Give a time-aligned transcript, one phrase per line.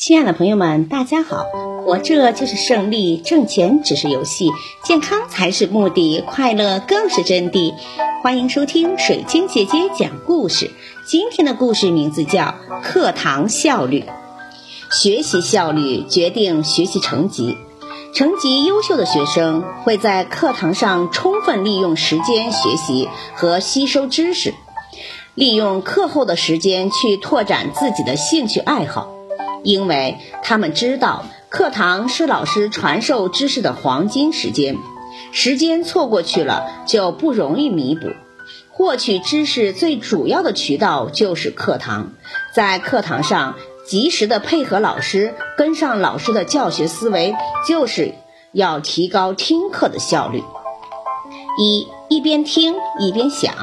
[0.00, 1.44] 亲爱的朋友们，大家好！
[1.84, 4.50] 活着就是胜利，挣钱只是游戏，
[4.82, 7.74] 健康才是目的，快乐更是真谛。
[8.22, 10.70] 欢迎收听水晶姐姐讲故事。
[11.06, 12.40] 今天的故事名字叫
[12.82, 14.00] 《课堂效率》。
[14.90, 17.58] 学习效率决定学习成绩，
[18.14, 24.54] 成绩优秀的学生会在课堂上充分利用时间学习和吸收知识，
[25.34, 29.19] 利用课后的时间去拓展自己的兴趣爱好。
[29.62, 34.76] 因为他们知道课堂是老师传授知识的黄金时间，
[35.32, 38.08] 时间错过去了就不容易弥补。
[38.70, 42.12] 获取知识最主要的渠道就是课堂，
[42.54, 47.34] 在课堂上及时的配合老师，跟上老师的教学思维，
[47.68, 48.14] 就是
[48.52, 50.42] 要提高听课的效率。
[51.58, 53.54] 一一边听一边想，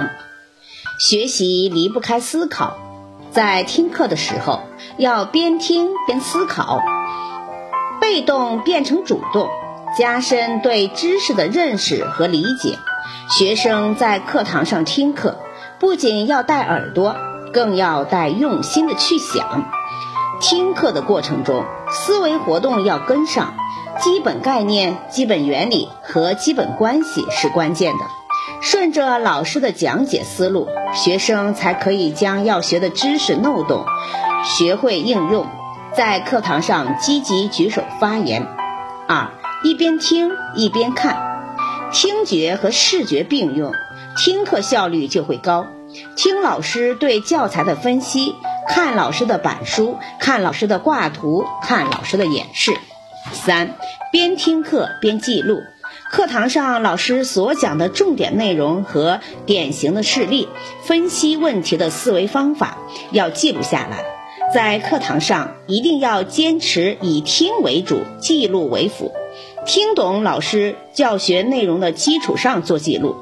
[0.99, 2.77] 学习离不开思考。
[3.37, 4.61] 在听课的时候，
[4.97, 6.81] 要边听边思考，
[8.01, 9.47] 被动变成主动，
[9.95, 12.79] 加深对知识的认识和理解。
[13.29, 15.37] 学生在课堂上听课，
[15.77, 17.15] 不仅要带耳朵，
[17.53, 19.69] 更要带用心的去想。
[20.41, 23.53] 听课的过程中，思维活动要跟上，
[23.99, 28.05] 基本概念、基本原理和基本关系是关键的。
[28.69, 33.85] 顺着老师的讲解思路，学生才可以将要学的知识弄懂
[34.43, 35.47] 学会应用，
[35.95, 38.45] 在课堂上积极举手发言。
[39.07, 39.29] 二，
[39.63, 41.17] 一边听一边看，
[41.93, 43.71] 听觉和视觉并用，
[44.17, 45.67] 听课效率就会高。
[46.17, 48.35] 听老师对教材的分析，
[48.67, 52.73] 看老师的板书，看老师的挂图，看老师的演示。
[53.31, 53.77] 三，
[54.11, 55.61] 边听课边记录。
[56.09, 60.47] 课堂上老师所讲的重点内容和典型的事例，
[60.83, 62.77] 分析问题的思维方法
[63.11, 64.05] 要记录下来。
[64.53, 69.11] 在课堂上一定要坚持以听为主，记录为辅。
[69.65, 73.15] 听懂老师教学内容的基础上做记录，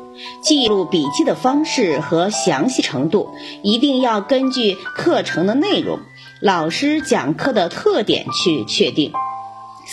[0.44, 3.32] 记录笔记的方式和详细程度
[3.64, 6.00] 一定要根据课程的内容、
[6.40, 9.12] 老师讲课的特点去确定。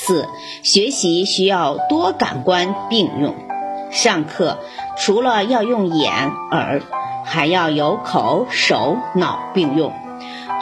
[0.04, 0.28] 四、
[0.62, 3.36] 学习需要多感官并用。
[3.92, 4.58] 上课
[4.98, 6.82] 除了要用眼、耳，
[7.24, 9.92] 还要有口、手、脑并用，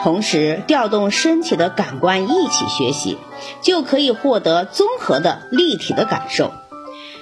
[0.03, 3.17] 同时调动身体的感官一起学习，
[3.61, 6.51] 就可以获得综合的立体的感受。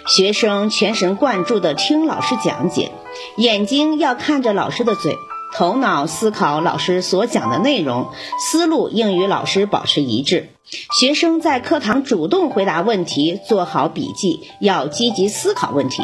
[0.07, 2.91] 学生全神贯注地听老师讲解，
[3.37, 5.15] 眼睛要看着老师的嘴。
[5.53, 10.49] 头脑思考老师所讲的内容，思路应与老师保持一致。
[10.99, 16.03] 学生在课堂主动回答问题，做好笔记，要积极思考问题。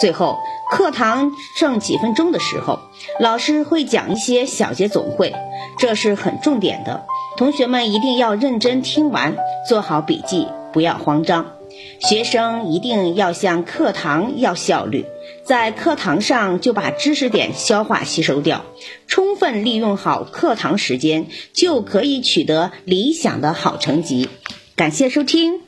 [0.00, 0.38] 最后，
[0.70, 2.78] 课堂剩几分钟的时候，
[3.20, 5.34] 老师会讲一些小节总会，
[5.78, 7.04] 这是很重点的。
[7.36, 9.36] 同学们一定要认真听完，
[9.68, 11.57] 做好笔记，不要慌张。
[12.00, 15.04] 学生一定要向课堂要效率，
[15.44, 18.64] 在课堂上就把知识点消化吸收掉，
[19.06, 24.28] 充分利用好课堂时间，就可以取得理想的好成绩。
[24.76, 25.67] 感谢收听。